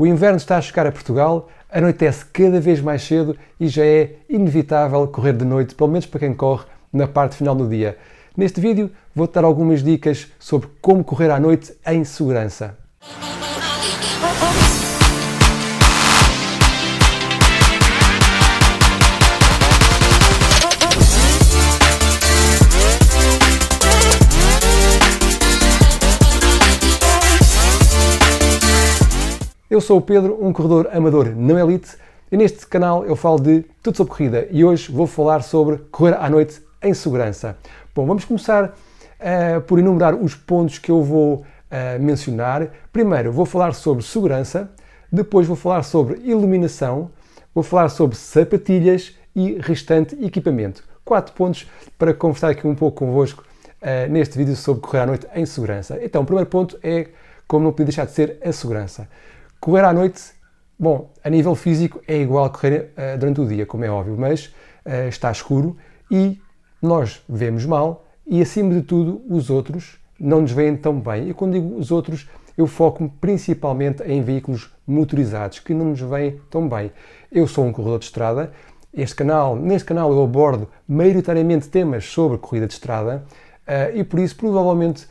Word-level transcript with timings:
O 0.00 0.06
inverno 0.06 0.36
está 0.36 0.56
a 0.56 0.60
chegar 0.60 0.86
a 0.86 0.92
Portugal, 0.92 1.48
anoitece 1.68 2.24
cada 2.26 2.60
vez 2.60 2.80
mais 2.80 3.02
cedo 3.02 3.36
e 3.58 3.66
já 3.66 3.84
é 3.84 4.12
inevitável 4.28 5.04
correr 5.08 5.32
de 5.32 5.44
noite, 5.44 5.74
pelo 5.74 5.90
menos 5.90 6.06
para 6.06 6.20
quem 6.20 6.32
corre 6.32 6.66
na 6.92 7.08
parte 7.08 7.34
final 7.34 7.52
do 7.52 7.68
dia. 7.68 7.98
Neste 8.36 8.60
vídeo 8.60 8.92
vou-te 9.12 9.34
dar 9.34 9.42
algumas 9.42 9.82
dicas 9.82 10.28
sobre 10.38 10.68
como 10.80 11.02
correr 11.02 11.32
à 11.32 11.40
noite 11.40 11.74
em 11.84 12.04
segurança. 12.04 12.78
Eu 29.78 29.80
sou 29.80 29.98
o 29.98 30.02
Pedro, 30.02 30.44
um 30.44 30.52
corredor 30.52 30.88
amador 30.92 31.36
não 31.36 31.56
elite, 31.56 31.96
e 32.32 32.36
neste 32.36 32.66
canal 32.66 33.06
eu 33.06 33.14
falo 33.14 33.38
de 33.38 33.64
tudo 33.80 33.96
sobre 33.96 34.10
corrida 34.10 34.48
e 34.50 34.64
hoje 34.64 34.90
vou 34.90 35.06
falar 35.06 35.40
sobre 35.40 35.76
correr 35.92 36.16
à 36.18 36.28
noite 36.28 36.60
em 36.82 36.92
segurança. 36.92 37.56
Bom, 37.94 38.04
vamos 38.04 38.24
começar 38.24 38.70
uh, 38.70 39.60
por 39.68 39.78
enumerar 39.78 40.16
os 40.16 40.34
pontos 40.34 40.80
que 40.80 40.90
eu 40.90 41.00
vou 41.00 41.34
uh, 41.36 42.02
mencionar. 42.02 42.68
Primeiro 42.92 43.30
vou 43.30 43.46
falar 43.46 43.72
sobre 43.72 44.02
segurança, 44.02 44.68
depois 45.12 45.46
vou 45.46 45.54
falar 45.54 45.84
sobre 45.84 46.22
iluminação, 46.24 47.12
vou 47.54 47.62
falar 47.62 47.88
sobre 47.88 48.16
sapatilhas 48.16 49.14
e 49.32 49.58
restante 49.60 50.16
equipamento. 50.20 50.82
Quatro 51.04 51.32
pontos 51.34 51.70
para 51.96 52.12
conversar 52.12 52.50
aqui 52.50 52.66
um 52.66 52.74
pouco 52.74 52.98
convosco 52.98 53.44
uh, 53.80 54.10
neste 54.10 54.36
vídeo 54.36 54.56
sobre 54.56 54.82
correr 54.82 55.02
à 55.02 55.06
noite 55.06 55.28
em 55.36 55.46
segurança. 55.46 56.00
Então, 56.02 56.22
o 56.22 56.24
primeiro 56.24 56.50
ponto 56.50 56.76
é, 56.82 57.10
como 57.46 57.66
não 57.66 57.70
podia 57.70 57.86
deixar 57.86 58.06
de 58.06 58.10
ser, 58.10 58.40
a 58.44 58.50
segurança. 58.50 59.06
Correr 59.60 59.84
à 59.84 59.92
noite, 59.92 60.22
bom, 60.78 61.12
a 61.22 61.28
nível 61.28 61.54
físico 61.56 62.00
é 62.06 62.16
igual 62.20 62.44
a 62.44 62.50
correr 62.50 62.92
uh, 62.96 63.18
durante 63.18 63.40
o 63.40 63.46
dia, 63.46 63.66
como 63.66 63.84
é 63.84 63.90
óbvio, 63.90 64.16
mas 64.16 64.46
uh, 64.86 65.08
está 65.08 65.32
escuro 65.32 65.76
e 66.08 66.40
nós 66.80 67.22
vemos 67.28 67.66
mal 67.66 68.06
e, 68.24 68.40
acima 68.40 68.72
de 68.72 68.82
tudo, 68.82 69.20
os 69.28 69.50
outros 69.50 69.98
não 70.18 70.42
nos 70.42 70.52
veem 70.52 70.76
tão 70.76 71.00
bem. 71.00 71.28
E 71.28 71.34
quando 71.34 71.54
digo 71.54 71.76
os 71.76 71.90
outros, 71.90 72.28
eu 72.56 72.68
foco-me 72.68 73.08
principalmente 73.20 74.02
em 74.04 74.22
veículos 74.22 74.72
motorizados 74.86 75.58
que 75.58 75.74
não 75.74 75.86
nos 75.86 76.00
veem 76.00 76.40
tão 76.48 76.68
bem. 76.68 76.92
Eu 77.30 77.48
sou 77.48 77.66
um 77.66 77.72
corredor 77.72 77.98
de 77.98 78.04
estrada. 78.04 78.52
Este 78.94 79.16
canal, 79.16 79.56
neste 79.56 79.86
canal 79.86 80.12
eu 80.12 80.22
abordo 80.22 80.68
maioritariamente 80.86 81.68
temas 81.68 82.04
sobre 82.04 82.38
corrida 82.38 82.66
de 82.68 82.74
estrada 82.74 83.24
uh, 83.66 83.96
e 83.96 84.04
por 84.04 84.20
isso 84.20 84.36
provavelmente 84.36 85.06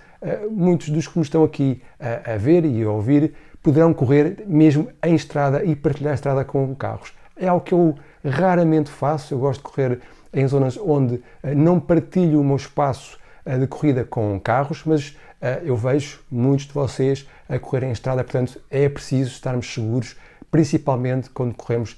muitos 0.52 0.90
dos 0.90 1.08
que 1.08 1.18
me 1.18 1.24
estão 1.24 1.44
aqui 1.44 1.82
uh, 2.00 2.34
a 2.34 2.38
ver 2.38 2.66
e 2.66 2.84
a 2.84 2.90
ouvir 2.90 3.34
poderão 3.62 3.94
correr 3.94 4.46
mesmo 4.48 4.90
em 5.04 5.14
estrada 5.14 5.64
e 5.64 5.76
partilhar 5.76 6.12
a 6.12 6.16
estrada 6.16 6.46
com 6.46 6.74
carros. 6.76 7.12
É 7.36 7.48
algo 7.48 7.64
que 7.64 7.74
eu 7.74 7.96
raramente 8.26 8.90
faço, 8.90 9.34
eu 9.34 9.40
gosto 9.40 9.60
de 9.60 9.70
correr 9.70 10.00
em 10.34 10.48
zonas 10.48 10.78
onde 10.78 11.22
eh, 11.44 11.54
não 11.54 11.80
partilho 11.80 12.40
o 12.40 12.44
meu 12.44 12.56
espaço 12.56 13.20
eh, 13.46 13.58
de 13.58 13.68
corrida 13.68 14.04
com 14.04 14.40
carros, 14.40 14.84
mas 14.86 15.18
eh, 15.42 15.62
eu 15.66 15.76
vejo 15.76 16.22
muitos 16.32 16.66
de 16.66 16.74
vocês 16.74 17.28
a 17.48 17.60
correr 17.60 17.84
em 17.84 17.92
estrada, 17.92 18.24
portanto 18.24 18.60
é 18.70 18.88
preciso 18.90 19.32
estarmos 19.32 19.72
seguros, 19.72 20.16
principalmente 20.50 21.30
quando 21.30 21.54
corremos 21.54 21.98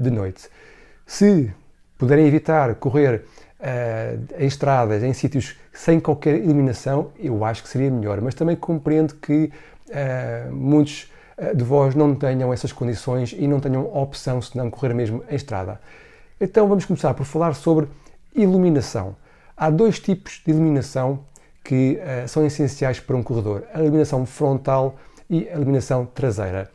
de 0.00 0.10
noite. 0.10 0.48
Se 1.04 1.52
puderem 1.98 2.26
evitar 2.26 2.74
correr 2.76 3.24
em 4.38 4.46
estradas, 4.46 5.02
em 5.02 5.12
sítios 5.12 5.56
sem 5.72 6.00
qualquer 6.00 6.36
iluminação, 6.36 7.10
eu 7.18 7.44
acho 7.44 7.62
que 7.62 7.68
seria 7.68 7.90
melhor, 7.90 8.20
mas 8.20 8.34
também 8.34 8.56
compreendo 8.56 9.14
que 9.14 9.52
uh, 9.88 10.52
muitos 10.52 11.10
uh, 11.38 11.54
de 11.54 11.62
vós 11.62 11.94
não 11.94 12.14
tenham 12.14 12.52
essas 12.52 12.72
condições 12.72 13.34
e 13.36 13.46
não 13.46 13.60
tenham 13.60 13.84
opção 13.94 14.40
se 14.40 14.56
não 14.56 14.70
correr 14.70 14.94
mesmo 14.94 15.22
em 15.30 15.34
estrada. 15.34 15.80
Então 16.40 16.66
vamos 16.68 16.84
começar 16.84 17.12
por 17.14 17.24
falar 17.26 17.54
sobre 17.54 17.88
iluminação. 18.34 19.16
Há 19.56 19.70
dois 19.70 19.98
tipos 20.00 20.42
de 20.44 20.50
iluminação 20.50 21.20
que 21.62 21.98
uh, 22.00 22.28
são 22.28 22.44
essenciais 22.44 23.00
para 23.00 23.16
um 23.16 23.22
corredor: 23.22 23.64
a 23.74 23.80
iluminação 23.80 24.24
frontal 24.24 24.96
e 25.28 25.48
a 25.48 25.54
iluminação 25.54 26.06
traseira. 26.06 26.70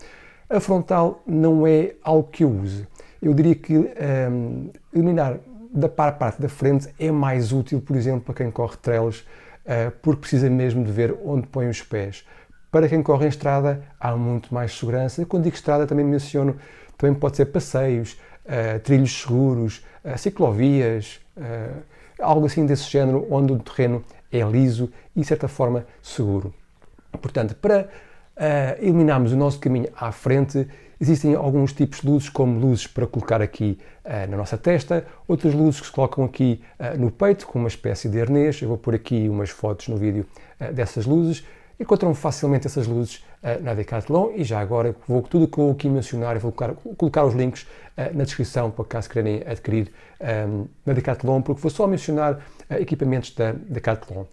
A 0.50 0.60
frontal 0.60 1.24
não 1.26 1.66
é 1.66 1.94
algo 2.04 2.28
que 2.30 2.44
eu 2.44 2.50
use. 2.50 2.86
Eu 3.22 3.34
diria 3.34 3.54
que 3.54 3.78
um, 3.78 4.72
iluminar 4.92 5.38
da 5.74 5.88
parte 5.88 6.42
da 6.42 6.50
frente 6.50 6.90
é 7.00 7.12
mais 7.12 7.54
útil, 7.54 7.80
por 7.80 7.96
exemplo, 7.96 8.22
para 8.22 8.34
quem 8.34 8.52
corre 8.52 8.76
trails, 8.78 9.20
uh, 9.20 9.92
porque 10.02 10.22
precisa 10.22 10.50
mesmo 10.50 10.84
de 10.84 10.92
ver 10.92 11.16
onde 11.24 11.48
põe 11.48 11.70
os 11.70 11.82
pés. 11.82 12.26
Para 12.72 12.88
quem 12.90 13.04
corre 13.04 13.26
em 13.26 13.30
estrada, 13.30 13.84
há 14.00 14.16
muito 14.16 14.54
mais 14.54 14.78
segurança. 14.78 15.26
Quando 15.26 15.44
digo 15.44 15.56
estrada, 15.56 15.86
também 15.86 16.06
menciono, 16.06 16.58
também 16.98 17.14
pode 17.14 17.38
ser 17.38 17.46
passeios, 17.46 18.20
uh, 18.46 18.80
trilhos 18.80 19.22
seguros, 19.22 19.86
uh, 20.04 20.18
ciclovias, 20.18 21.20
algo 22.20 22.46
assim 22.46 22.66
desse 22.66 22.90
género, 22.90 23.26
onde 23.32 23.54
o 23.54 23.60
terreno 23.60 24.04
é 24.32 24.42
liso 24.42 24.92
e, 25.16 25.22
de 25.22 25.26
certa 25.26 25.48
forma, 25.48 25.86
seguro. 26.02 26.54
Portanto, 27.20 27.56
para 27.56 27.88
eliminarmos 28.80 29.34
o 29.34 29.38
nosso 29.38 29.60
caminho 29.60 29.90
à 29.96 30.12
frente, 30.12 30.68
existem 31.02 31.36
alguns 31.36 31.74
tipos 31.74 32.00
de 32.00 32.08
luzes, 32.08 32.30
como 32.30 32.60
luzes 32.60 32.88
para 32.88 33.08
colocar 33.08 33.42
aqui 33.42 33.78
uh, 34.06 34.30
na 34.30 34.38
nossa 34.38 34.58
testa, 34.58 35.06
outras 35.28 35.54
luzes 35.54 35.82
que 35.82 35.88
se 35.88 35.92
colocam 35.92 36.24
aqui 36.24 36.62
uh, 36.80 36.98
no 36.98 37.12
peito, 37.12 37.48
com 37.48 37.60
uma 37.60 37.68
espécie 37.68 38.08
de 38.08 38.22
arnês. 38.22 38.62
Eu 38.62 38.70
vou 38.70 38.78
pôr 38.78 38.96
aqui 38.96 39.28
umas 39.28 39.50
fotos 39.50 39.88
no 39.88 39.98
vídeo 39.98 40.26
dessas 40.74 41.08
luzes. 41.08 41.44
Encontram 41.82 42.14
facilmente 42.14 42.68
essas 42.68 42.86
luzes 42.86 43.24
uh, 43.42 43.64
na 43.64 43.74
Decathlon 43.74 44.34
e 44.36 44.44
já 44.44 44.60
agora 44.60 44.96
vou 45.08 45.24
tudo 45.24 45.46
o 45.46 45.48
que 45.48 45.58
vou 45.58 45.72
aqui 45.72 45.90
mencionar 45.90 46.38
vou 46.38 46.52
colocar, 46.52 46.80
colocar 46.96 47.26
os 47.26 47.34
links 47.34 47.64
uh, 47.64 48.16
na 48.16 48.24
descrição 48.24 48.70
para 48.70 48.86
caso 48.86 49.10
querem 49.10 49.42
adquirir 49.48 49.88
um, 49.88 50.26
ehm, 50.26 50.66
na 50.86 50.94
Decathlon, 50.94 51.42
porque 51.42 51.60
vou 51.60 51.72
só 51.72 51.88
mencionar 51.88 52.36
uh, 52.36 52.74
equipamentos 52.76 53.34
da 53.34 53.54
Decathlon. 53.54 54.26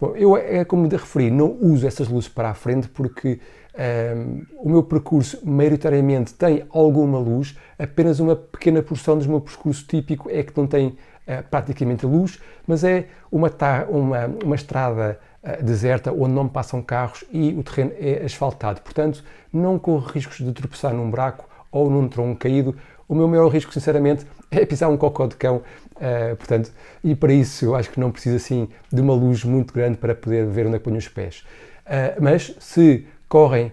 Bom, 0.00 0.16
eu, 0.16 0.36
é 0.36 0.64
como 0.64 0.88
de 0.88 0.96
referi, 0.96 1.30
não 1.30 1.56
uso 1.60 1.86
essas 1.86 2.08
luzes 2.08 2.28
para 2.28 2.50
a 2.50 2.54
frente 2.54 2.88
porque 2.88 3.38
um, 3.74 3.80
ehm, 3.82 4.46
o 4.58 4.68
meu 4.70 4.82
percurso 4.82 5.38
maioritariamente 5.44 6.32
tem 6.34 6.64
alguma 6.70 7.18
luz, 7.18 7.56
apenas 7.78 8.18
uma 8.18 8.34
pequena 8.34 8.82
porção 8.82 9.18
do 9.18 9.28
meu 9.28 9.40
percurso 9.40 9.84
típico 9.86 10.30
é 10.30 10.42
que 10.42 10.56
não 10.56 10.66
tem 10.66 10.96
praticamente 11.50 12.06
luz, 12.06 12.40
mas 12.66 12.82
é 12.82 13.06
uma, 13.30 13.50
uma, 13.88 14.26
uma 14.44 14.54
estrada 14.54 15.18
uh, 15.42 15.62
deserta, 15.62 16.12
onde 16.12 16.34
não 16.34 16.48
passam 16.48 16.82
carros 16.82 17.24
e 17.30 17.52
o 17.52 17.62
terreno 17.62 17.92
é 17.98 18.24
asfaltado. 18.24 18.80
Portanto, 18.80 19.22
não 19.52 19.78
corro 19.78 20.06
riscos 20.06 20.38
de 20.38 20.52
tropeçar 20.52 20.92
num 20.92 21.10
buraco 21.10 21.48
ou 21.70 21.88
num 21.90 22.08
tronco 22.08 22.40
caído. 22.40 22.76
O 23.10 23.14
meu 23.16 23.26
maior 23.26 23.48
risco, 23.48 23.72
sinceramente, 23.74 24.24
é 24.52 24.64
pisar 24.64 24.88
um 24.88 24.96
cocó 24.96 25.26
de 25.26 25.34
cão. 25.34 25.62
Uh, 25.96 26.36
portanto, 26.36 26.70
e 27.02 27.12
para 27.16 27.32
isso 27.32 27.64
eu 27.64 27.74
acho 27.74 27.90
que 27.90 27.98
não 27.98 28.12
preciso 28.12 28.36
assim 28.36 28.68
de 28.92 29.00
uma 29.00 29.12
luz 29.12 29.42
muito 29.42 29.74
grande 29.74 29.98
para 29.98 30.14
poder 30.14 30.46
ver 30.46 30.68
onde 30.68 30.76
é 30.76 30.78
que 30.78 30.84
ponho 30.84 30.96
os 30.96 31.08
pés. 31.08 31.44
Uh, 31.86 32.22
mas 32.22 32.54
se 32.60 33.04
correm 33.28 33.72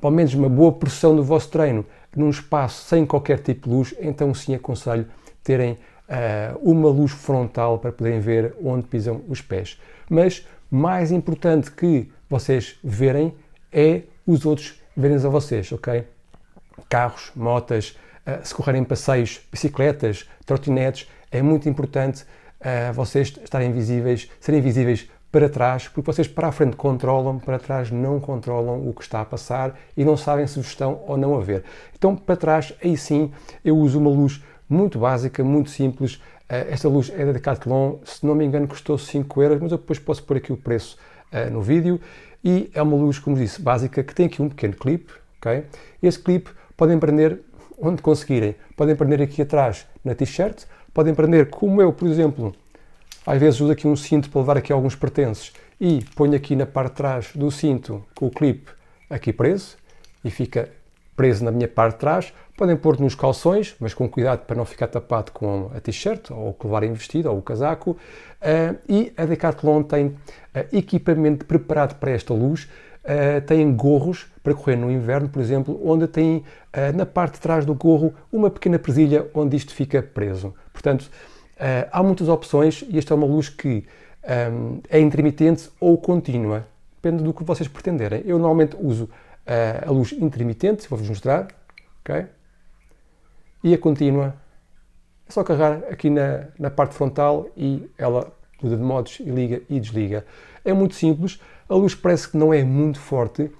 pelo 0.00 0.12
menos 0.12 0.34
uma 0.34 0.48
boa 0.48 0.72
porção 0.72 1.14
do 1.14 1.22
vosso 1.22 1.50
treino 1.50 1.86
num 2.16 2.30
espaço 2.30 2.84
sem 2.84 3.06
qualquer 3.06 3.40
tipo 3.40 3.68
de 3.68 3.74
luz, 3.74 3.94
então 4.00 4.34
sim 4.34 4.54
aconselho 4.54 5.06
terem 5.42 5.72
uh, 6.08 6.58
uma 6.62 6.88
luz 6.88 7.12
frontal 7.12 7.78
para 7.78 7.92
poderem 7.92 8.20
ver 8.20 8.54
onde 8.62 8.86
pisam 8.86 9.22
os 9.28 9.42
pés. 9.42 9.78
Mas 10.08 10.46
mais 10.70 11.12
importante 11.12 11.70
que 11.70 12.10
vocês 12.28 12.78
verem 12.82 13.34
é 13.70 14.02
os 14.26 14.46
outros 14.46 14.80
verem 14.96 15.16
a 15.16 15.28
vocês, 15.28 15.70
ok? 15.70 16.04
Carros, 16.88 17.30
motas, 17.36 17.90
uh, 17.90 18.03
se 18.42 18.54
correrem 18.54 18.84
passeios, 18.84 19.40
bicicletas, 19.50 20.28
trotinetes, 20.46 21.08
é 21.30 21.42
muito 21.42 21.68
importante 21.68 22.24
uh, 22.60 22.92
vocês 22.92 23.34
estarem 23.42 23.72
visíveis, 23.72 24.30
serem 24.40 24.60
visíveis 24.60 25.08
para 25.30 25.48
trás, 25.48 25.88
porque 25.88 26.12
vocês 26.12 26.28
para 26.28 26.46
a 26.46 26.52
frente 26.52 26.76
controlam, 26.76 27.40
para 27.40 27.58
trás 27.58 27.90
não 27.90 28.20
controlam 28.20 28.88
o 28.88 28.94
que 28.94 29.02
está 29.02 29.20
a 29.20 29.24
passar 29.24 29.76
e 29.96 30.04
não 30.04 30.16
sabem 30.16 30.46
se 30.46 30.60
estão 30.60 31.02
ou 31.08 31.16
não 31.16 31.34
a 31.34 31.40
ver. 31.40 31.64
Então, 31.96 32.14
para 32.14 32.36
trás, 32.36 32.72
aí 32.82 32.96
sim, 32.96 33.32
eu 33.64 33.76
uso 33.76 33.98
uma 33.98 34.10
luz 34.10 34.44
muito 34.68 35.00
básica, 35.00 35.42
muito 35.42 35.70
simples. 35.70 36.22
Eh, 36.48 36.68
esta 36.70 36.88
luz 36.88 37.10
é 37.12 37.26
da 37.26 37.32
Decathlon, 37.32 37.96
se 38.04 38.24
não 38.24 38.36
me 38.36 38.44
engano 38.44 38.68
custou 38.68 38.96
5 38.96 39.42
euros, 39.42 39.60
mas 39.60 39.72
eu 39.72 39.78
depois 39.78 39.98
posso 39.98 40.22
pôr 40.22 40.36
aqui 40.36 40.52
o 40.52 40.56
preço 40.56 40.96
uh, 41.32 41.50
no 41.50 41.60
vídeo. 41.60 42.00
E 42.44 42.70
é 42.72 42.80
uma 42.80 42.96
luz, 42.96 43.18
como 43.18 43.36
disse, 43.36 43.60
básica, 43.60 44.04
que 44.04 44.14
tem 44.14 44.26
aqui 44.26 44.40
um 44.40 44.48
pequeno 44.48 44.74
clipe, 44.74 45.12
ok? 45.38 45.64
Este 46.00 46.22
clipe 46.22 46.50
podem 46.76 46.96
prender 46.96 47.40
onde 47.78 48.02
conseguirem. 48.02 48.54
Podem 48.76 48.96
prender 48.96 49.22
aqui 49.22 49.42
atrás 49.42 49.86
na 50.04 50.14
t-shirt, 50.14 50.64
podem 50.92 51.14
prender 51.14 51.50
como 51.50 51.80
eu, 51.80 51.92
por 51.92 52.08
exemplo, 52.08 52.54
às 53.26 53.38
vezes 53.38 53.60
uso 53.60 53.72
aqui 53.72 53.86
um 53.86 53.96
cinto 53.96 54.28
para 54.30 54.40
levar 54.40 54.56
aqui 54.58 54.72
alguns 54.72 54.94
pertences 54.94 55.52
e 55.80 56.04
ponho 56.14 56.34
aqui 56.34 56.54
na 56.54 56.66
parte 56.66 56.90
de 56.90 56.96
trás 56.96 57.30
do 57.34 57.50
cinto 57.50 58.04
com 58.14 58.26
o 58.26 58.30
clipe 58.30 58.70
aqui 59.08 59.32
preso 59.32 59.76
e 60.24 60.30
fica 60.30 60.68
preso 61.16 61.44
na 61.44 61.50
minha 61.50 61.68
parte 61.68 61.94
de 61.94 62.00
trás. 62.00 62.32
Podem 62.56 62.76
pôr 62.76 63.00
nos 63.00 63.14
calções, 63.14 63.74
mas 63.80 63.94
com 63.94 64.08
cuidado 64.08 64.44
para 64.46 64.56
não 64.56 64.64
ficar 64.64 64.86
tapado 64.86 65.32
com 65.32 65.70
a 65.74 65.80
t-shirt 65.80 66.30
ou 66.30 66.50
o 66.50 66.54
que 66.54 66.66
levarem 66.66 66.92
vestido 66.92 67.30
ou 67.30 67.38
o 67.38 67.42
casaco. 67.42 67.92
Uh, 67.92 68.78
e 68.88 69.12
a 69.16 69.24
Decathlon 69.24 69.82
tem 69.82 70.06
uh, 70.06 70.16
equipamento 70.72 71.44
preparado 71.46 71.98
para 71.98 72.12
esta 72.12 72.32
luz. 72.32 72.68
Uh, 73.04 73.40
têm 73.46 73.74
gorros 73.74 74.26
para 74.42 74.54
correr 74.54 74.76
no 74.76 74.90
inverno, 74.90 75.28
por 75.28 75.40
exemplo, 75.40 75.80
onde 75.84 76.06
tem 76.06 76.38
uh, 76.38 76.96
na 76.96 77.06
parte 77.06 77.34
de 77.34 77.40
trás 77.40 77.64
do 77.64 77.74
gorro 77.74 78.14
uma 78.32 78.50
pequena 78.50 78.78
presilha 78.78 79.28
onde 79.34 79.56
isto 79.56 79.74
fica 79.74 80.02
preso. 80.02 80.54
Portanto, 80.72 81.02
uh, 81.02 81.88
há 81.90 82.02
muitas 82.02 82.28
opções 82.28 82.84
e 82.88 82.98
esta 82.98 83.14
é 83.14 83.16
uma 83.16 83.26
luz 83.26 83.48
que 83.48 83.84
um, 84.52 84.80
é 84.88 84.98
intermitente 84.98 85.70
ou 85.78 85.98
contínua, 85.98 86.66
depende 86.96 87.22
do 87.22 87.34
que 87.34 87.44
vocês 87.44 87.68
pretenderem. 87.68 88.22
Eu 88.24 88.38
normalmente 88.38 88.76
uso 88.80 89.08
a 89.86 89.90
luz 89.90 90.12
intermitente, 90.12 90.88
vou-vos 90.88 91.06
mostrar, 91.06 91.48
ok? 92.00 92.24
E 93.62 93.74
a 93.74 93.78
contínua, 93.78 94.34
é 95.28 95.32
só 95.32 95.44
carregar 95.44 95.82
aqui 95.90 96.08
na, 96.08 96.46
na 96.58 96.70
parte 96.70 96.94
frontal 96.94 97.50
e 97.54 97.86
ela 97.98 98.32
muda 98.64 98.76
de 98.76 98.82
modos 98.82 99.20
e 99.20 99.24
liga 99.24 99.62
e 99.68 99.78
desliga. 99.78 100.24
É 100.64 100.72
muito 100.72 100.94
simples, 100.94 101.40
a 101.68 101.74
luz 101.74 101.94
parece 101.94 102.28
que 102.28 102.36
não 102.36 102.52
é 102.52 102.64
muito 102.64 102.98
forte, 102.98 103.42
uh, 103.42 103.52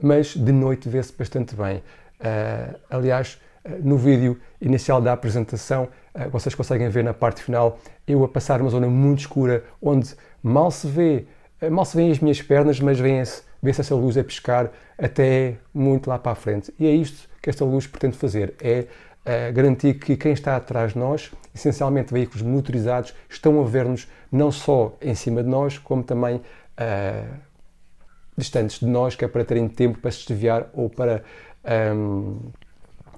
mas 0.00 0.34
de 0.34 0.52
noite 0.52 0.88
vê-se 0.88 1.12
bastante 1.12 1.54
bem. 1.54 1.78
Uh, 2.20 2.78
aliás, 2.90 3.38
no 3.82 3.98
vídeo 3.98 4.38
inicial 4.60 5.00
da 5.00 5.12
apresentação, 5.12 5.88
vocês 6.30 6.54
conseguem 6.54 6.88
ver 6.88 7.04
na 7.04 7.12
parte 7.12 7.42
final 7.42 7.78
eu 8.06 8.24
a 8.24 8.28
passar 8.28 8.62
uma 8.62 8.70
zona 8.70 8.86
muito 8.88 9.20
escura, 9.20 9.62
onde 9.82 10.14
mal 10.42 10.70
se 10.70 10.86
vê, 10.86 11.26
mal 11.70 11.84
se 11.84 11.96
vêem 11.96 12.10
as 12.10 12.18
minhas 12.18 12.40
pernas, 12.40 12.80
mas 12.80 12.98
vê-se 12.98 13.42
vê 13.62 13.70
essa 13.70 13.94
luz 13.94 14.16
a 14.16 14.24
pescar 14.24 14.70
até 14.96 15.56
muito 15.74 16.08
lá 16.08 16.18
para 16.18 16.32
a 16.32 16.34
frente. 16.34 16.72
E 16.78 16.86
é 16.86 16.90
isto 16.90 17.28
que 17.42 17.50
esta 17.50 17.64
luz 17.64 17.86
pretende 17.86 18.16
fazer, 18.16 18.54
é 18.60 18.86
uh, 19.28 19.52
garantir 19.52 19.94
que 19.94 20.16
quem 20.16 20.32
está 20.32 20.56
atrás 20.56 20.94
de 20.94 20.98
nós, 20.98 21.30
essencialmente 21.54 22.12
veículos 22.12 22.42
motorizados, 22.42 23.14
estão 23.28 23.60
a 23.60 23.64
ver-nos 23.64 24.08
não 24.32 24.50
só 24.50 24.96
em 25.00 25.14
cima 25.14 25.42
de 25.42 25.48
nós, 25.48 25.76
como 25.76 26.02
também 26.02 26.36
uh, 26.36 27.34
distantes 28.36 28.80
de 28.80 28.86
nós, 28.86 29.14
que 29.14 29.24
é 29.24 29.28
para 29.28 29.44
terem 29.44 29.68
tempo 29.68 29.98
para 29.98 30.10
se 30.10 30.26
desviar 30.26 30.68
ou 30.72 30.88
para, 30.88 31.22
um, 31.64 31.70
ehm, 31.70 32.52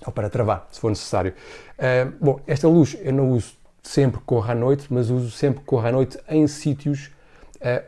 ou 0.07 0.13
para 0.13 0.29
travar, 0.31 0.67
se 0.71 0.81
for 0.81 0.89
necessário. 0.89 1.35
Uh, 1.79 2.13
bom, 2.21 2.41
esta 2.47 2.67
luz 2.67 2.97
eu 3.01 3.13
não 3.13 3.31
uso 3.31 3.55
sempre 3.83 4.19
que 4.19 4.27
corra 4.27 4.53
à 4.53 4.55
noite, 4.55 4.87
mas 4.91 5.11
uso 5.11 5.31
sempre 5.31 5.61
que 5.61 5.67
corra 5.67 5.91
à 5.91 5.93
noite 5.93 6.19
em 6.29 6.47
sítios 6.47 7.11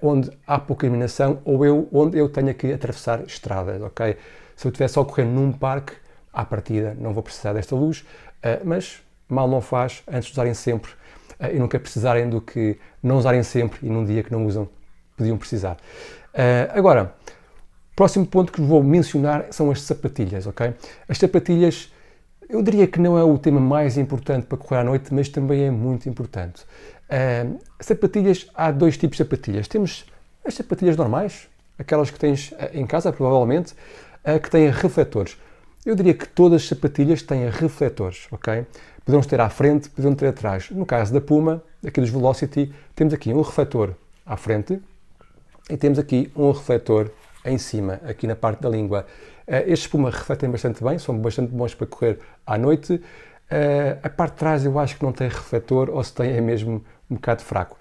onde 0.03 0.31
há 0.47 0.59
pouca 0.59 0.85
iluminação 0.85 1.41
ou 1.47 1.65
eu, 1.65 1.89
onde 1.91 2.19
eu 2.19 2.29
tenha 2.29 2.53
que 2.53 2.71
atravessar 2.71 3.23
estradas, 3.23 3.81
ok? 3.81 4.19
Se 4.55 4.67
eu 4.67 4.71
estiver 4.71 4.89
só 4.89 5.03
correndo 5.03 5.31
num 5.31 5.51
parque, 5.51 5.95
à 6.32 6.44
partida 6.44 6.96
não 6.99 7.12
vou 7.12 7.23
precisar 7.23 7.52
desta 7.52 7.75
luz, 7.75 8.00
uh, 8.00 8.64
mas 8.64 9.02
mal 9.29 9.49
não 9.49 9.61
faz 9.61 10.02
antes 10.08 10.26
de 10.26 10.32
usarem 10.32 10.55
sempre 10.55 10.93
uh, 11.40 11.55
e 11.55 11.58
nunca 11.58 11.79
precisarem 11.79 12.29
do 12.29 12.40
que 12.40 12.79
não 13.02 13.17
usarem 13.17 13.43
sempre 13.43 13.87
e 13.87 13.90
num 13.90 14.05
dia 14.05 14.23
que 14.23 14.32
não 14.32 14.46
usam 14.46 14.69
podiam 15.17 15.37
precisar. 15.37 15.76
agora, 16.75 17.14
próximo 17.94 18.26
ponto 18.26 18.50
que 18.50 18.61
vou 18.62 18.82
mencionar 18.82 19.46
são 19.50 19.70
as 19.70 19.82
sapatilhas, 19.82 20.46
ok? 20.46 20.73
As 21.06 21.19
sapatilhas 21.19 21.93
eu 22.52 22.62
diria 22.62 22.87
que 22.87 23.00
não 23.00 23.17
é 23.17 23.25
o 23.25 23.38
tema 23.38 23.58
mais 23.58 23.96
importante 23.96 24.46
para 24.46 24.58
correr 24.58 24.81
à 24.81 24.85
noite, 24.85 25.12
mas 25.12 25.26
também 25.31 25.64
é 25.64 25.70
muito 25.70 26.06
importante. 26.06 26.64
Uh, 27.08 27.58
sapatilhas, 27.81 28.46
há 28.55 28.70
dois 28.70 28.99
tipos 28.99 29.17
de 29.17 29.25
sapatilhas. 29.25 29.67
Temos 29.67 30.05
as 30.44 30.55
sapatilhas 30.55 30.94
normais, 30.94 31.49
aquelas 31.78 32.11
que 32.11 32.19
tens 32.19 32.52
em 32.75 32.87
casa, 32.87 33.11
provavelmente, 33.11 33.73
uh, 33.73 34.38
que 34.38 34.50
têm 34.50 34.69
refletores. 34.69 35.38
Eu 35.84 35.96
diria 35.96 36.14
que 36.14 36.29
todas 36.29 36.62
as 36.62 36.69
sapatilhas 36.69 37.23
têm 37.23 37.50
refletores, 37.50 38.29
ok? 38.31 38.64
Podemos 39.05 39.26
ter 39.26 39.40
à 39.40 39.49
frente, 39.49 39.90
podemos 39.90 40.17
ter 40.17 40.29
atrás. 40.29 40.70
No 40.70 40.87
caso 40.87 41.12
da 41.12 41.20
Puma, 41.20 41.61
aqui 41.84 42.00
dos 42.00 42.08
Velocity, 42.08 42.73
temos 42.94 43.12
aqui 43.12 43.34
um 43.34 43.40
refletor 43.40 43.96
à 44.25 44.37
frente 44.37 44.81
e 45.69 45.76
temos 45.76 45.99
aqui 45.99 46.31
um 46.37 46.52
refletor 46.52 47.11
em 47.44 47.58
cima, 47.58 48.00
aqui 48.06 48.29
na 48.29 48.37
parte 48.37 48.61
da 48.61 48.69
língua. 48.69 49.05
Uh, 49.44 49.55
estes 49.67 49.88
Puma 49.88 50.08
refletem 50.08 50.49
bastante 50.49 50.84
bem, 50.84 51.00
são 51.00 51.19
bastante 51.19 51.50
bons 51.50 51.75
para 51.75 51.88
correr 51.88 52.20
à 52.46 52.56
noite. 52.56 52.93
Uh, 52.93 53.99
a 54.05 54.08
parte 54.08 54.35
de 54.35 54.38
trás 54.38 54.64
eu 54.64 54.78
acho 54.78 54.96
que 54.96 55.02
não 55.02 55.11
tem 55.11 55.26
refletor, 55.26 55.90
ou 55.90 56.05
se 56.05 56.14
tem 56.14 56.31
é 56.31 56.40
mesmo 56.40 56.85
um 57.11 57.17
bocado 57.17 57.43
fraco. 57.43 57.76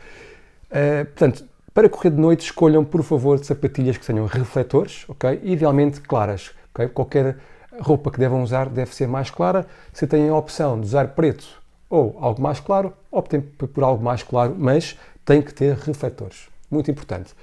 Uh, 0.71 1.05
portanto, 1.05 1.45
para 1.71 1.87
correr 1.87 2.09
de 2.09 2.19
noite, 2.19 2.45
escolham, 2.45 2.83
por 2.83 3.03
favor, 3.03 3.37
sapatilhas 3.45 3.95
que 3.95 4.07
tenham 4.07 4.25
refletores, 4.25 5.05
ok? 5.07 5.39
Idealmente 5.43 6.01
claras, 6.01 6.49
ok? 6.73 6.87
Qualquer 6.87 7.37
roupa 7.81 8.11
que 8.11 8.19
devam 8.19 8.43
usar 8.43 8.69
deve 8.69 8.93
ser 8.93 9.07
mais 9.07 9.29
clara. 9.29 9.65
Se 9.91 10.07
têm 10.07 10.29
a 10.29 10.35
opção 10.35 10.79
de 10.79 10.87
usar 10.87 11.09
preto 11.09 11.47
ou 11.89 12.17
algo 12.21 12.41
mais 12.41 12.59
claro, 12.59 12.93
optem 13.11 13.41
por 13.41 13.83
algo 13.83 14.03
mais 14.03 14.23
claro, 14.23 14.55
mas 14.57 14.97
tem 15.25 15.41
que 15.41 15.53
ter 15.53 15.75
refletores. 15.75 16.47
Muito 16.69 16.89
importante. 16.89 17.33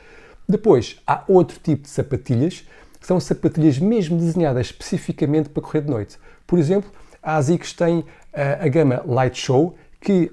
Depois, 0.48 1.00
há 1.06 1.22
outro 1.28 1.58
tipo 1.62 1.82
de 1.82 1.90
sapatilhas, 1.90 2.66
que 2.98 3.06
são 3.06 3.20
sapatilhas 3.20 3.78
mesmo 3.78 4.16
desenhadas 4.16 4.66
especificamente 4.66 5.50
para 5.50 5.62
correr 5.62 5.82
de 5.82 5.90
noite. 5.90 6.18
Por 6.46 6.58
exemplo, 6.58 6.90
a 7.22 7.36
ASICS 7.36 7.74
tem 7.74 7.98
uh, 7.98 8.04
a 8.60 8.68
gama 8.68 9.02
Light 9.06 9.38
Show, 9.38 9.76
que 10.00 10.32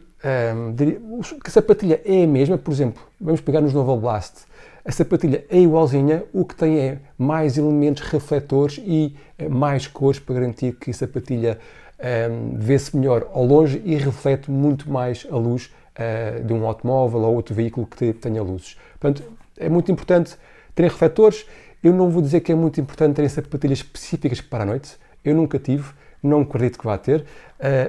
um, 0.56 0.74
diria, 0.74 1.00
que 1.44 1.50
a 1.50 1.52
sapatilha 1.52 2.02
é 2.06 2.24
a 2.24 2.28
mesma, 2.28 2.58
por 2.58 2.72
exemplo, 2.72 3.04
vamos 3.20 3.42
pegar 3.42 3.62
nos 3.62 3.74
Novel 3.74 3.98
Blast, 3.98 4.46
a 4.86 4.92
sapatilha 4.92 5.44
é 5.50 5.60
igualzinha, 5.60 6.24
o 6.32 6.46
que 6.46 6.56
tem 6.56 6.78
é 6.78 7.00
mais 7.18 7.58
elementos 7.58 8.04
refletores 8.04 8.80
e 8.86 9.16
eh, 9.38 9.50
mais 9.50 9.88
cores 9.88 10.20
para 10.20 10.36
garantir 10.36 10.74
que 10.74 10.92
a 10.92 10.94
sapatilha 10.94 11.58
um, 12.00 12.56
vê-se 12.58 12.96
melhor 12.96 13.28
ao 13.34 13.44
longe 13.44 13.82
e 13.84 13.96
reflete 13.96 14.52
muito 14.52 14.90
mais 14.90 15.26
a 15.32 15.36
luz 15.36 15.74
uh, 15.98 16.44
de 16.44 16.54
um 16.54 16.66
automóvel 16.68 17.22
ou 17.22 17.34
outro 17.34 17.56
veículo 17.56 17.88
que 17.88 18.14
tenha 18.14 18.44
luzes. 18.44 18.78
Portanto, 19.00 19.24
é 19.58 19.70
muito 19.70 19.92
importante 19.92 20.36
terem 20.76 20.92
refletores. 20.92 21.48
Eu 21.84 21.94
não 21.94 22.10
vou 22.10 22.22
dizer 22.22 22.42
que 22.42 22.52
é 22.52 22.56
muito 22.56 22.80
importante 22.80 23.16
terem 23.16 23.30
sapatilhas 23.30 23.80
específicas 23.80 24.42
para 24.42 24.64
a 24.64 24.66
noite, 24.66 24.98
eu 25.24 25.34
nunca 25.34 25.58
tive, 25.58 25.86
não 26.22 26.42
acredito 26.42 26.78
que 26.78 26.86
vá 26.86 26.98
ter, 26.98 27.22
uh, 27.22 27.26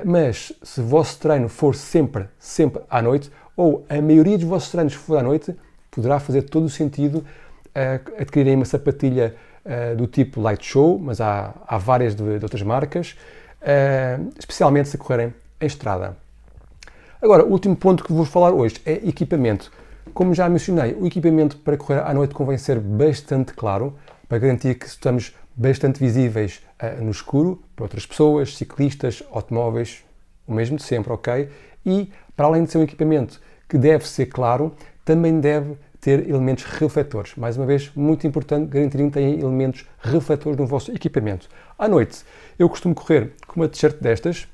mas 0.04 0.52
se 0.62 0.80
o 0.80 0.84
vosso 0.84 1.18
treino 1.18 1.48
for 1.48 1.74
sempre, 1.74 2.26
sempre 2.38 2.82
à 2.88 3.02
noite, 3.02 3.30
ou 3.54 3.84
a 3.88 4.00
maioria 4.00 4.38
dos 4.38 4.46
vossos 4.46 4.70
treinos 4.70 4.94
for 4.94 5.18
à 5.18 5.22
noite, 5.22 5.54
poderá 5.96 6.20
fazer 6.20 6.42
todo 6.42 6.66
o 6.66 6.70
sentido 6.70 7.16
uh, 7.16 8.20
adquirirem 8.20 8.54
uma 8.54 8.66
sapatilha 8.66 9.34
uh, 9.64 9.96
do 9.96 10.06
tipo 10.06 10.40
Light 10.40 10.64
Show, 10.64 10.98
mas 10.98 11.20
há, 11.20 11.54
há 11.66 11.78
várias 11.78 12.14
de, 12.14 12.38
de 12.38 12.44
outras 12.44 12.62
marcas, 12.62 13.16
especialmente 14.38 14.88
se 14.88 14.96
correrem 14.96 15.34
em 15.60 15.66
estrada. 15.66 16.16
Agora, 17.20 17.44
o 17.44 17.50
último 17.50 17.74
ponto 17.74 18.04
que 18.04 18.12
vou 18.12 18.24
falar 18.24 18.52
hoje 18.52 18.80
é 18.86 18.92
equipamento. 19.08 19.72
Como 20.14 20.32
já 20.34 20.48
mencionei, 20.48 20.94
o 20.94 21.04
equipamento 21.04 21.56
para 21.56 21.76
correr 21.76 22.00
à 22.00 22.14
noite 22.14 22.32
convém 22.32 22.56
ser 22.58 22.78
bastante 22.78 23.54
claro, 23.54 23.94
para 24.28 24.38
garantir 24.38 24.74
que 24.76 24.86
estamos 24.86 25.34
bastante 25.56 25.98
visíveis 25.98 26.60
uh, 26.80 27.02
no 27.02 27.10
escuro 27.10 27.60
para 27.74 27.86
outras 27.86 28.06
pessoas, 28.06 28.56
ciclistas, 28.56 29.22
automóveis, 29.32 30.04
o 30.46 30.54
mesmo 30.54 30.76
de 30.76 30.84
sempre, 30.84 31.12
ok? 31.12 31.48
E, 31.84 32.12
para 32.36 32.46
além 32.46 32.62
de 32.62 32.70
ser 32.70 32.78
um 32.78 32.82
equipamento 32.82 33.40
que 33.68 33.78
deve 33.78 34.06
ser 34.06 34.26
claro, 34.26 34.74
também 35.04 35.40
deve 35.40 35.76
ter 36.06 36.30
elementos 36.30 36.62
refletores. 36.62 37.34
Mais 37.34 37.56
uma 37.56 37.66
vez, 37.66 37.90
muito 37.96 38.28
importante 38.28 38.68
garantir 38.68 38.98
que 38.98 39.10
tenham 39.10 39.40
elementos 39.40 39.84
refletores 39.98 40.56
no 40.56 40.64
vosso 40.64 40.92
equipamento. 40.92 41.48
À 41.76 41.88
noite, 41.88 42.24
eu 42.56 42.68
costumo 42.68 42.94
correr 42.94 43.32
com 43.44 43.58
uma 43.58 43.68
t-shirt 43.68 44.00
destas, 44.00 44.46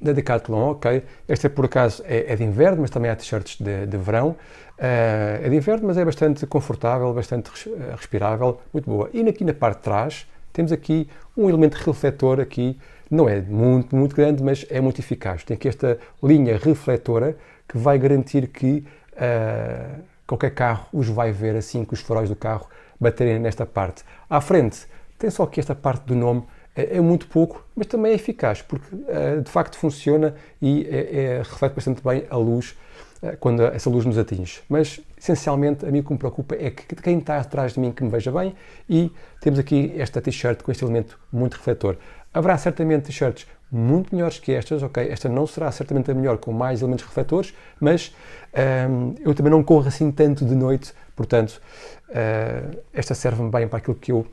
da 0.00 0.12
Decathlon, 0.12 0.70
ok? 0.70 1.02
Esta 1.26 1.50
por 1.50 1.64
acaso 1.64 2.04
é, 2.06 2.32
é 2.32 2.36
de 2.36 2.44
inverno, 2.44 2.82
mas 2.82 2.90
também 2.90 3.10
há 3.10 3.16
t-shirts 3.16 3.56
de, 3.58 3.84
de, 3.84 3.96
verão. 3.96 4.28
Uh, 4.28 5.44
é 5.44 5.48
de 5.48 5.56
inverno, 5.56 5.88
mas 5.88 5.98
é 5.98 6.04
bastante 6.04 6.46
confortável, 6.46 7.12
bastante 7.12 7.50
eh, 7.68 7.96
respirável, 7.96 8.60
muito 8.72 8.88
boa. 8.88 9.10
E 9.12 9.28
aqui 9.28 9.42
na 9.42 9.52
parte 9.52 9.78
de 9.78 9.82
trás 9.82 10.26
temos 10.52 10.70
aqui 10.70 11.08
um 11.36 11.48
elemento 11.48 11.74
refletor 11.78 12.38
aqui, 12.38 12.78
não 13.10 13.28
é 13.28 13.40
muito, 13.40 13.96
muito 13.96 14.14
grande, 14.14 14.40
mas 14.40 14.64
é 14.70 14.80
muito 14.80 15.00
eficaz. 15.00 15.42
Tem 15.42 15.56
aqui 15.56 15.66
esta 15.66 15.98
linha 16.22 16.56
refletora 16.56 17.36
que 17.66 17.76
vai 17.76 17.98
garantir 17.98 18.46
que 18.46 18.84
uh, 19.14 20.09
qualquer 20.30 20.50
carro 20.50 20.86
os 20.92 21.08
vai 21.08 21.32
ver 21.32 21.56
assim 21.56 21.84
que 21.84 21.92
os 21.92 22.00
faróis 22.00 22.28
do 22.28 22.36
carro 22.36 22.68
baterem 23.00 23.40
nesta 23.40 23.66
parte. 23.66 24.04
À 24.28 24.40
frente 24.40 24.86
tem 25.18 25.28
só 25.28 25.42
aqui 25.42 25.58
esta 25.58 25.74
parte 25.74 26.04
do 26.04 26.14
nome 26.14 26.44
é, 26.74 26.98
é, 26.98 27.00
muito 27.00 27.26
pouco, 27.26 27.66
mas 27.74 27.88
também 27.88 28.12
é 28.12 28.14
eficaz, 28.14 28.62
porque 28.62 28.94
uh, 28.94 29.42
de 29.42 29.50
facto 29.50 29.76
funciona 29.76 30.36
e 30.62 30.86
é, 30.88 31.16
é, 31.16 31.38
reflete 31.38 31.74
bastante 31.74 32.00
bem 32.02 32.24
a 32.30 32.36
luz 32.36 32.76
uh, 33.22 33.36
quando 33.40 33.64
essa 33.64 33.90
luz 33.90 34.04
nos 34.04 34.16
atinge. 34.16 34.60
Mas 34.68 35.00
essencialmente 35.18 35.84
a 35.84 35.90
mim 35.90 35.98
o 35.98 36.04
que 36.04 36.12
me 36.12 36.18
preocupa 36.18 36.54
é 36.54 36.70
que 36.70 36.94
quem 36.94 37.18
está 37.18 37.38
atrás 37.38 37.72
de 37.72 37.80
mim 37.80 37.90
que 37.90 38.04
me 38.04 38.08
veja 38.08 38.30
bem 38.30 38.54
e 38.88 39.10
temos 39.40 39.58
aqui 39.58 39.92
esta 39.96 40.20
t-shirt 40.20 40.62
com 40.62 40.70
este 40.70 40.84
elemento 40.84 41.18
muito 41.32 41.54
refletor. 41.54 41.96
Haverá 42.32 42.56
certamente 42.56 43.06
t-shirts 43.06 43.48
muito 43.70 44.14
melhores 44.14 44.38
que 44.38 44.52
estas, 44.52 44.82
ok? 44.82 45.08
Esta 45.10 45.28
não 45.28 45.46
será 45.46 45.70
certamente 45.70 46.10
a 46.10 46.14
melhor 46.14 46.38
com 46.38 46.52
mais 46.52 46.80
elementos 46.80 47.04
refletores, 47.04 47.54
mas 47.78 48.14
um, 48.52 48.58
ehm, 48.58 49.14
eu 49.20 49.34
também 49.34 49.50
não 49.50 49.62
corro 49.62 49.86
assim 49.86 50.10
tanto 50.10 50.44
de 50.44 50.54
noite, 50.54 50.92
portanto, 51.14 51.60
uh, 52.08 52.78
esta 52.92 53.14
serve-me 53.14 53.50
bem 53.50 53.68
para 53.68 53.78
aquilo 53.78 53.94
que 53.94 54.10
eu 54.10 54.26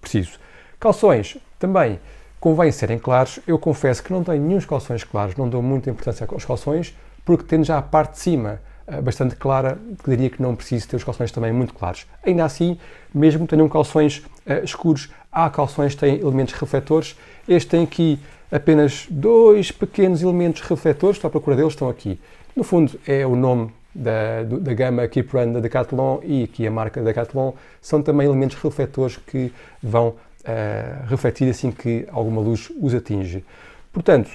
preciso. 0.00 0.38
Calções, 0.80 1.36
também 1.58 2.00
convém 2.40 2.72
serem 2.72 2.98
claros. 2.98 3.38
Eu 3.46 3.58
confesso 3.58 4.02
que 4.02 4.12
não 4.12 4.24
tenho 4.24 4.42
nenhum 4.42 4.60
calções 4.60 5.04
claros, 5.04 5.36
não 5.36 5.48
dou 5.48 5.62
muita 5.62 5.90
importância 5.90 6.26
aos 6.28 6.44
calções, 6.44 6.96
porque 7.24 7.44
tendo 7.44 7.64
já 7.64 7.78
a 7.78 7.82
parte 7.82 8.12
de 8.12 8.18
cima 8.18 8.60
bastante 9.02 9.34
clara, 9.34 9.78
diria 10.06 10.28
que 10.28 10.42
não 10.42 10.54
preciso 10.54 10.86
ter 10.88 10.96
os 10.96 11.04
calções 11.04 11.32
também 11.32 11.52
muito 11.52 11.72
claros. 11.72 12.06
Ainda 12.22 12.44
assim, 12.44 12.78
mesmo 13.14 13.46
que 13.46 13.56
tenham 13.56 13.66
calções 13.66 14.22
escuros, 14.62 15.10
há 15.32 15.48
calções 15.48 15.94
que 15.94 16.00
têm 16.00 16.20
elementos 16.20 16.52
refletores. 16.54 17.16
Este 17.48 17.70
tem 17.70 17.82
aqui 17.82 18.20
apenas 18.50 19.06
dois 19.10 19.70
pequenos 19.70 20.22
elementos 20.22 20.62
refletores, 20.62 21.16
estou 21.16 21.28
à 21.28 21.30
procura 21.30 21.56
deles, 21.56 21.72
estão 21.72 21.88
aqui. 21.88 22.18
No 22.54 22.62
fundo, 22.62 22.98
é 23.06 23.26
o 23.26 23.34
nome 23.34 23.72
da, 23.94 24.42
da 24.42 24.74
gama 24.74 25.06
Keep 25.06 25.30
Run 25.32 25.52
da 25.52 25.60
Decathlon 25.60 26.18
e 26.22 26.44
aqui 26.44 26.66
a 26.66 26.70
marca 26.70 27.02
Decathlon, 27.02 27.52
são 27.80 28.02
também 28.02 28.26
elementos 28.26 28.56
refletores 28.56 29.16
que 29.16 29.52
vão 29.82 30.08
uh, 30.08 31.06
refletir 31.06 31.48
assim 31.48 31.70
que 31.70 32.06
alguma 32.10 32.40
luz 32.40 32.70
os 32.80 32.94
atinge. 32.94 33.44
Portanto, 33.92 34.30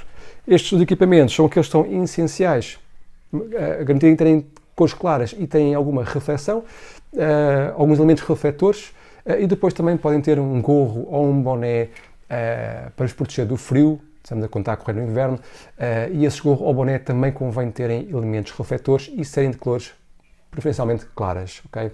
estes 0.48 0.80
equipamentos 0.82 1.36
são 1.36 1.46
aqueles 1.46 1.68
que 1.68 1.72
são 1.72 1.86
essenciais 1.86 2.80
a 3.34 3.84
garantirem 3.84 4.16
terem 4.16 4.46
cores 4.76 4.94
claras 4.94 5.36
e 5.38 5.46
têm 5.46 5.76
alguma 5.76 6.04
reflexão, 6.04 6.64
uh, 7.14 7.74
alguns 7.76 7.98
elementos 7.98 8.24
refletores 8.24 8.94
uh, 9.26 9.34
e 9.40 9.46
depois 9.46 9.74
também 9.74 9.98
podem 9.98 10.22
ter 10.22 10.40
um 10.40 10.62
gorro 10.62 11.06
ou 11.10 11.30
um 11.30 11.42
boné 11.42 11.90
para 12.96 13.06
os 13.06 13.14
proteger 13.14 13.46
do 13.46 13.58
frio, 13.58 14.00
estamos 14.24 14.46
a 14.46 14.48
contar 14.48 14.74
a 14.74 14.78
correr 14.78 14.94
no 14.94 15.04
inverno, 15.04 15.36
uh, 15.38 16.14
e 16.14 16.26
esse 16.26 16.42
gorro 16.42 16.66
ou 16.66 16.74
boné 16.74 17.00
também 17.00 17.32
convém 17.32 17.72
terem 17.72 18.10
elementos 18.10 18.52
refletores 18.52 19.12
e 19.16 19.26
serem 19.26 19.52
de 19.52 19.58
cores 19.58 19.94
preferencialmente 20.52 21.06
claras, 21.16 21.62
ok? 21.66 21.92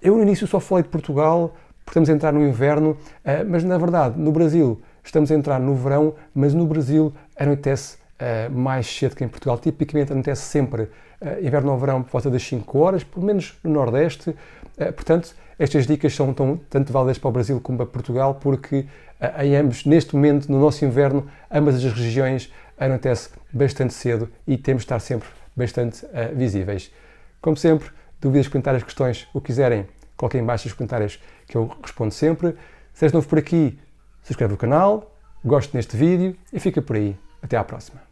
Eu 0.00 0.16
no 0.16 0.22
início 0.22 0.46
só 0.46 0.60
falei 0.60 0.84
de 0.84 0.90
Portugal, 0.90 1.54
porque 1.84 1.90
estamos 1.90 2.08
a 2.08 2.12
entrar 2.12 2.32
no 2.32 2.46
inverno, 2.46 2.90
uh, 2.90 2.96
mas 3.48 3.64
na 3.64 3.78
verdade 3.78 4.18
no 4.18 4.32
Brasil 4.32 4.80
estamos 5.04 5.30
a 5.30 5.34
entrar 5.34 5.60
no 5.60 5.74
verão, 5.74 6.14
mas 6.34 6.52
no 6.52 6.66
Brasil 6.66 7.12
anoitece 7.38 7.96
uh, 7.96 8.50
mais 8.50 8.86
cedo 8.86 9.14
que 9.14 9.24
em 9.24 9.28
Portugal. 9.28 9.58
Tipicamente 9.58 10.12
anoitece 10.12 10.42
sempre 10.42 10.82
uh, 10.82 10.90
inverno 11.40 11.72
ou 11.72 11.78
verão 11.78 12.02
por 12.02 12.12
volta 12.12 12.30
das 12.30 12.42
5 12.42 12.78
horas, 12.78 13.04
pelo 13.04 13.24
menos 13.24 13.58
no 13.62 13.70
Nordeste. 13.70 14.34
portanto, 14.94 15.34
estas 15.58 15.86
dicas 15.86 16.14
são 16.14 16.34
tão, 16.34 16.60
tanto 16.68 16.92
válidas 16.92 17.18
para 17.18 17.28
o 17.28 17.32
Brasil 17.32 17.60
como 17.60 17.78
para 17.78 17.86
Portugal, 17.86 18.34
porque 18.34 18.86
em 19.42 19.56
ambos, 19.56 19.84
neste 19.84 20.14
momento, 20.14 20.50
no 20.50 20.60
nosso 20.60 20.84
inverno, 20.84 21.26
ambas 21.50 21.76
as 21.76 21.92
regiões 21.92 22.52
anoitece 22.78 23.30
bastante 23.52 23.94
cedo 23.94 24.28
e 24.46 24.56
temos 24.58 24.82
de 24.82 24.86
estar 24.86 25.00
sempre 25.00 25.28
bastante 25.56 26.04
uh, 26.04 26.34
visíveis. 26.34 26.92
Como 27.40 27.56
sempre, 27.56 27.88
dúvidas, 28.20 28.48
comentários, 28.48 28.82
questões, 28.82 29.26
o 29.32 29.40
que 29.40 29.46
quiserem, 29.46 29.86
coloquem 30.16 30.42
embaixo 30.42 30.66
nos 30.66 30.74
comentários 30.74 31.18
que 31.46 31.56
eu 31.56 31.70
respondo 31.82 32.12
sempre. 32.12 32.54
Se 32.92 33.06
és 33.06 33.12
novo 33.12 33.26
por 33.26 33.38
aqui, 33.38 33.78
subscreve 34.22 34.54
o 34.54 34.56
canal, 34.56 35.16
goste 35.44 35.74
neste 35.74 35.96
vídeo 35.96 36.36
e 36.52 36.60
fica 36.60 36.82
por 36.82 36.96
aí. 36.96 37.16
Até 37.42 37.56
à 37.56 37.64
próxima. 37.64 38.05